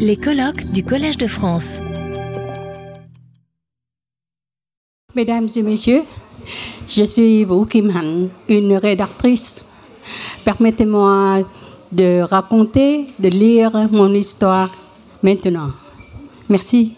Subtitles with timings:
[0.00, 1.78] Les colloques du Collège de France.
[5.14, 6.02] Mesdames et messieurs,
[6.88, 9.64] je suis Wu Kim Han, une rédactrice.
[10.44, 11.42] Permettez-moi
[11.92, 14.70] de raconter, de lire mon histoire
[15.22, 15.70] maintenant.
[16.48, 16.96] Merci,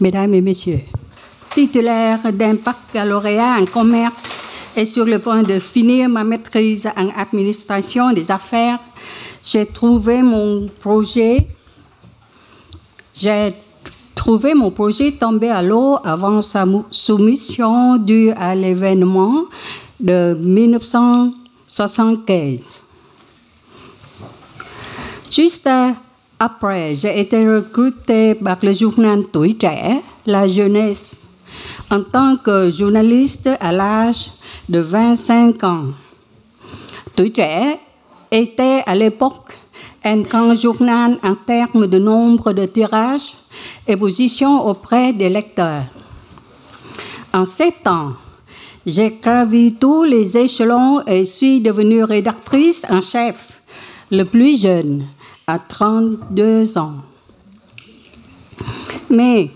[0.00, 0.80] mesdames et messieurs.
[1.50, 4.34] Titulaire d'un baccalauréat en commerce
[4.76, 8.80] et sur le point de finir ma maîtrise en administration des affaires,
[9.44, 11.46] j'ai trouvé mon projet.
[13.18, 13.54] J'ai
[14.14, 19.46] trouvé mon projet tombé à l'eau avant sa soumission due à l'événement
[19.98, 22.82] de 1975.
[25.30, 25.66] Juste
[26.38, 31.26] après, j'ai été recrutée par le journal Tuổi Trẻ, La Jeunesse,
[31.90, 34.30] en tant que journaliste à l'âge
[34.68, 35.86] de 25 ans.
[37.14, 37.78] Tuổi Trẻ
[38.30, 39.56] était à l'époque
[40.06, 43.32] un grand journal en termes de nombre de tirages
[43.88, 45.86] et position auprès des lecteurs.
[47.34, 48.12] En sept ans,
[48.86, 53.60] j'ai gravi tous les échelons et suis devenue rédactrice en chef,
[54.12, 55.06] le plus jeune,
[55.44, 56.98] à 32 ans.
[59.10, 59.50] Mais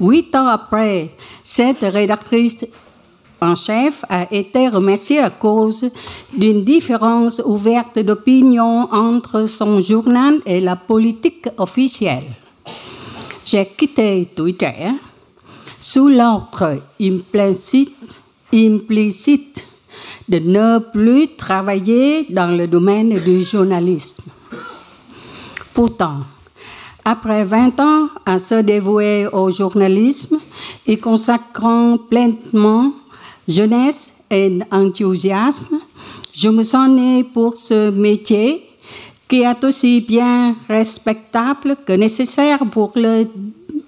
[0.00, 1.10] huit ans après,
[1.42, 2.66] cette rédactrice
[3.40, 5.90] en chef a été remerciée à cause
[6.36, 12.34] d'une différence ouverte d'opinion entre son journal et la politique officielle.
[13.44, 14.90] J'ai quitté Twitter
[15.80, 18.20] sous l'ordre implicite,
[18.52, 19.66] implicite
[20.28, 24.22] de ne plus travailler dans le domaine du journalisme.
[25.72, 26.18] Pourtant,
[27.04, 30.38] après 20 ans à se dévouer au journalisme
[30.86, 32.92] et consacrant pleinement
[33.48, 35.80] jeunesse et enthousiasme,
[36.32, 38.66] je me sens né pour ce métier
[39.28, 43.26] qui est aussi bien respectable que nécessaire pour le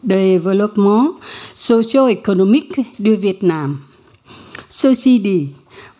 [0.02, 1.14] développement
[1.54, 3.78] socio-économique du Vietnam.
[4.68, 5.50] Ceci dit,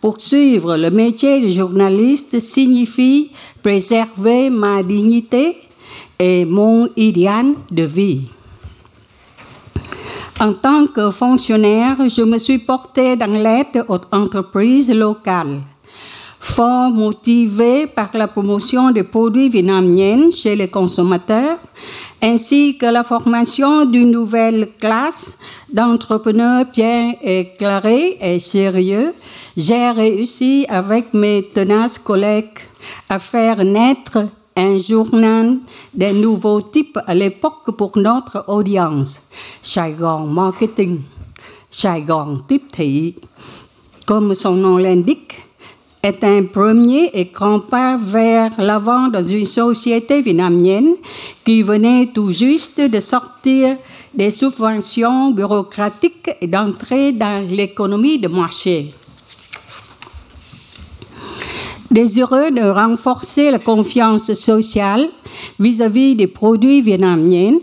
[0.01, 3.31] poursuivre le métier de journaliste signifie
[3.61, 5.57] préserver ma dignité
[6.19, 8.21] et mon idéal de vie.
[10.39, 15.61] En tant que fonctionnaire, je me suis porté dans l'aide aux entreprises locales.
[16.39, 21.57] Fort motivé par la promotion des produits vietnamiens chez les consommateurs,
[22.21, 25.37] ainsi que la formation d'une nouvelle classe
[25.71, 29.13] d'entrepreneurs bien éclairés et sérieux,
[29.55, 32.59] j'ai réussi avec mes tenaces collègues
[33.07, 35.57] à faire naître un journal
[35.93, 39.21] d'un nouveau type à l'époque pour notre audience,
[39.61, 41.01] Saigon Marketing,
[41.69, 43.15] Saigon Tiếp Thị.
[44.05, 45.35] Comme son nom l'indique,
[46.03, 50.95] est un premier et grand pas vers l'avant dans une société vietnamienne
[51.45, 53.77] qui venait tout juste de sortir
[54.13, 58.93] des subventions bureaucratiques et d'entrer dans l'économie de marché.
[61.91, 65.09] Désireux de renforcer la confiance sociale
[65.59, 67.59] vis-à-vis des produits vietnamiens,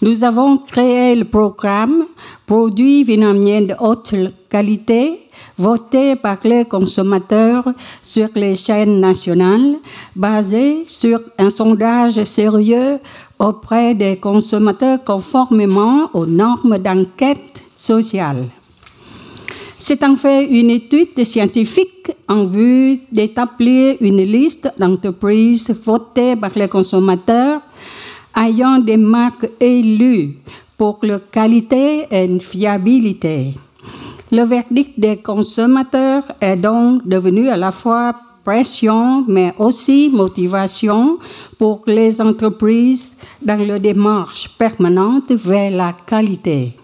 [0.00, 2.04] nous avons créé le programme
[2.46, 4.14] Produits vietnamiens de haute
[4.50, 5.20] qualité
[5.58, 7.64] voté par les consommateurs
[8.02, 9.76] sur les chaînes nationales,
[10.14, 12.98] basé sur un sondage sérieux
[13.38, 18.44] auprès des consommateurs conformément aux normes d'enquête sociale.
[19.78, 26.68] C'est en fait une étude scientifique en vue d'établir une liste d'entreprises votées par les
[26.68, 27.60] consommateurs
[28.36, 30.36] ayant des marques élues
[30.76, 33.54] pour leur qualité et fiabilité.
[34.32, 38.14] Le verdict des consommateurs est donc devenu à la fois
[38.44, 41.18] pression, mais aussi motivation
[41.58, 46.74] pour les entreprises dans leur démarche permanente vers la qualité.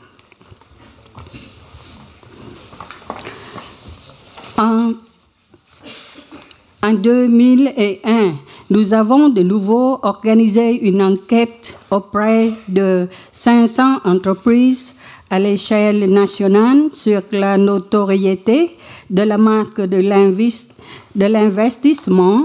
[4.60, 4.93] En,
[6.82, 8.34] 2001,
[8.69, 14.92] nous avons de nouveau organisé une enquête auprès de 500 entreprises
[15.30, 18.77] à l'échelle nationale sur la notoriété
[19.09, 19.97] de la marque de
[21.16, 22.45] l'investissement,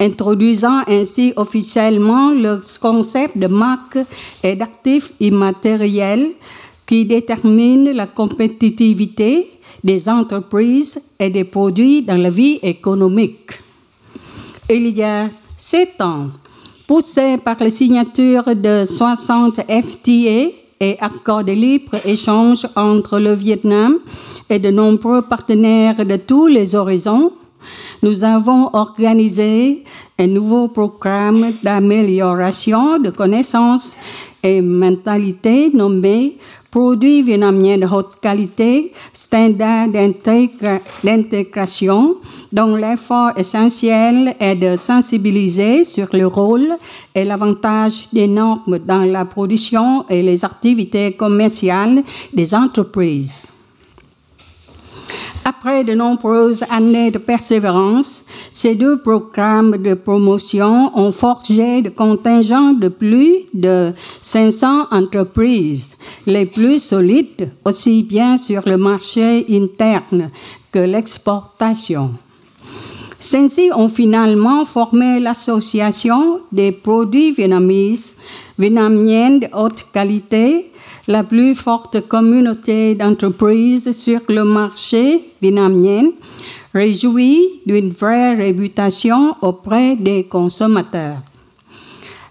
[0.00, 3.98] introduisant ainsi officiellement le concept de marque
[4.42, 6.32] et d'actifs immatériels
[6.86, 9.55] qui détermine la compétitivité
[9.86, 13.52] des entreprises et des produits dans la vie économique.
[14.68, 16.26] Il y a sept ans,
[16.88, 20.40] poussé par la signature de 60 FTA
[20.80, 23.98] et accords de libre-échange entre le Vietnam
[24.50, 27.30] et de nombreux partenaires de tous les horizons,
[28.02, 29.84] nous avons organisé
[30.18, 33.96] un nouveau programme d'amélioration de connaissances
[34.42, 36.36] et mentalité nommé
[36.76, 42.16] Produits vietnamiens de haute qualité, standard d'intégration,
[42.52, 46.68] dont l'effort essentiel est de sensibiliser sur le rôle
[47.14, 52.02] et l'avantage des normes dans la production et les activités commerciales
[52.34, 53.55] des entreprises.
[55.48, 62.72] Après de nombreuses années de persévérance, ces deux programmes de promotion ont forgé de contingents
[62.72, 65.96] de plus de 500 entreprises,
[66.26, 70.32] les plus solides aussi bien sur le marché interne
[70.72, 72.10] que l'exportation.
[73.20, 77.94] Celles-ci ont finalement formé l'association des produits vietnamiens,
[78.58, 80.72] vietnamiens de haute qualité
[81.08, 86.10] la plus forte communauté d'entreprises sur le marché vietnamien,
[86.74, 91.18] réjouit d'une vraie réputation auprès des consommateurs.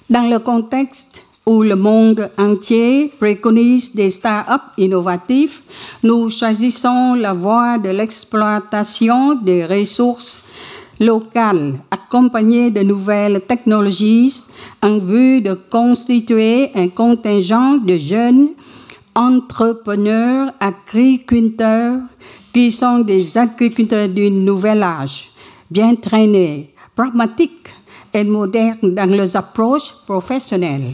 [0.10, 5.63] Dans le contexte où le monde entier préconise des start-up innovatifs,
[6.04, 10.44] nous choisissons la voie de l'exploitation des ressources
[11.00, 11.80] locales
[12.15, 14.45] accompagnées de nouvelles technologies
[14.81, 18.51] en vue de constituer un contingent de jeunes
[19.13, 22.00] entrepreneurs, agriculteurs,
[22.53, 25.29] qui sont des agriculteurs d'un nouvel âge,
[25.69, 27.67] bien traînés, pragmatiques
[28.13, 30.94] et modernes dans leurs approches professionnelles.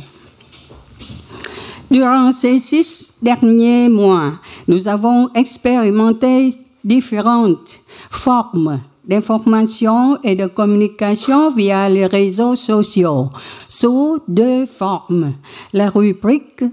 [1.91, 7.79] Durant ces six derniers mois, nous avons expérimenté différentes
[8.09, 13.29] formes d'information et de communication via les réseaux sociaux
[13.67, 15.33] sous deux formes.
[15.73, 16.63] La rubrique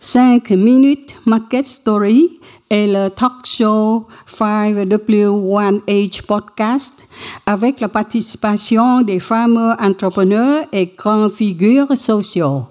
[0.00, 7.06] 5 minutes Market Story et le talk show 5W1H Podcast
[7.46, 12.64] avec la participation des femmes entrepreneurs et grandes figures sociaux.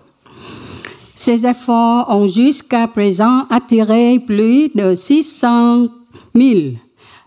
[1.16, 5.88] Ces efforts ont jusqu'à présent attiré plus de 600
[6.36, 6.60] 000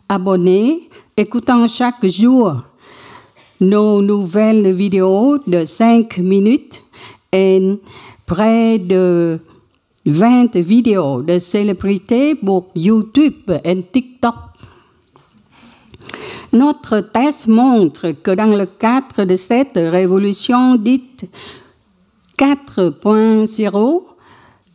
[0.08, 2.62] abonnés écoutant chaque jour
[3.58, 6.82] nos nouvelles vidéos de 5 minutes
[7.32, 7.78] et
[8.26, 9.40] près de
[10.04, 14.34] 20 vidéos de célébrités pour YouTube et TikTok.
[16.52, 21.30] Notre test montre que dans le cadre de cette révolution dite
[22.38, 24.02] 4.0,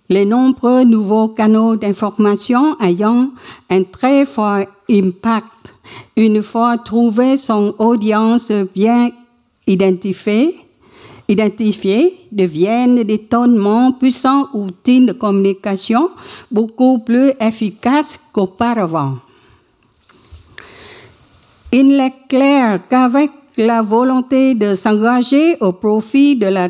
[0.10, 3.30] les nombreux nouveaux canaux d'information ayant
[3.70, 5.76] un très fort impact,
[6.16, 9.12] une fois trouvé son audience bien
[9.66, 10.58] identifiée,
[11.28, 16.10] identifiés deviennent des tonnements puissants outils de communication
[16.52, 19.18] beaucoup plus efficaces qu'auparavant.
[21.72, 26.68] Il est clair qu'avec la volonté de s'engager au profit de la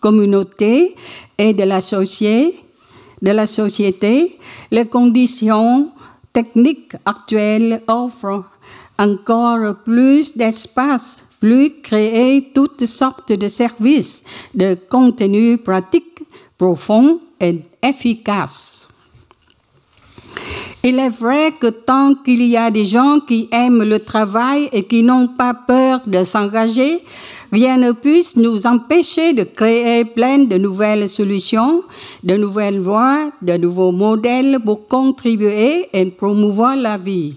[0.00, 0.94] communauté
[1.38, 4.38] et de la, de la société,
[4.70, 5.90] les conditions
[6.32, 8.44] techniques actuelles offrent
[8.98, 14.22] encore plus d'espace plus créer toutes sortes de services
[14.54, 16.22] de contenu pratique,
[16.58, 18.89] profond et efficace.
[20.82, 24.84] Il est vrai que tant qu'il y a des gens qui aiment le travail et
[24.84, 27.00] qui n'ont pas peur de s'engager,
[27.52, 31.82] rien ne puisse nous empêcher de créer plein de nouvelles solutions,
[32.22, 37.34] de nouvelles voies, de nouveaux modèles pour contribuer et promouvoir la vie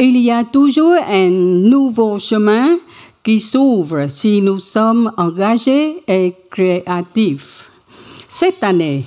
[0.00, 2.78] il y a toujours un nouveau chemin
[3.22, 7.70] qui s'ouvre si nous sommes engagés et créatifs.
[8.28, 9.04] Cette année,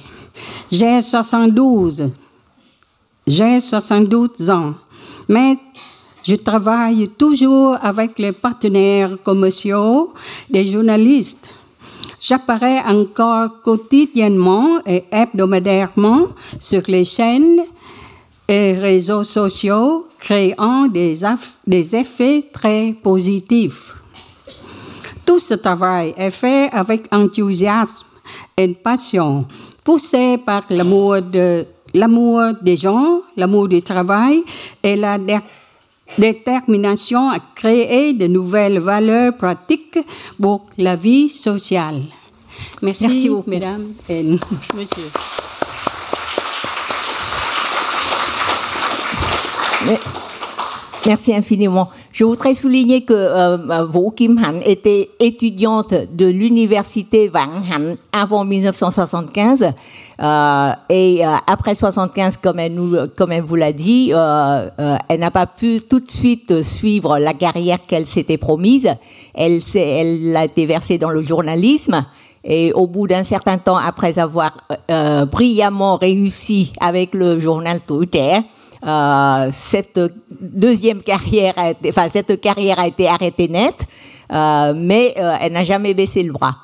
[0.69, 2.09] j'ai 72,
[3.27, 4.73] j'ai 72 ans,
[5.29, 5.57] mais
[6.23, 10.13] je travaille toujours avec les partenaires commerciaux,
[10.49, 11.49] des journalistes.
[12.19, 16.27] J'apparais encore quotidiennement et hebdomadairement
[16.59, 17.61] sur les chaînes
[18.47, 21.25] et réseaux sociaux créant des,
[21.95, 23.95] effets très positifs.
[25.25, 28.05] Tout ce travail est fait avec enthousiasme
[28.55, 29.47] et passion,
[29.83, 34.43] poussé par l'amour de l'amour des gens, l'amour du travail
[34.83, 35.17] et la
[36.17, 39.99] détermination à créer de nouvelles valeurs pratiques
[40.41, 42.01] pour la vie sociale.
[42.81, 44.23] Merci, Merci beaucoup, mesdames et
[44.75, 45.11] messieurs.
[51.05, 51.89] Merci infiniment.
[52.11, 58.45] Je voudrais souligner que euh, Wu Kim Han était étudiante de l'université Wang Han avant
[58.45, 59.73] 1975
[60.21, 64.97] euh, et euh, après 75, comme elle, nous, comme elle vous l'a dit, euh, euh,
[65.09, 68.93] elle n'a pas pu tout de suite suivre la carrière qu'elle s'était promise.
[69.33, 72.05] Elle, elle a été versée dans le journalisme.
[72.43, 74.57] Et au bout d'un certain temps, après avoir
[74.89, 78.39] euh, brillamment réussi avec le journal Twitter,
[78.85, 79.99] euh, cette
[80.39, 83.85] deuxième carrière, a été, enfin cette carrière a été arrêtée nette,
[84.31, 86.57] euh, mais euh, elle n'a jamais baissé le bras.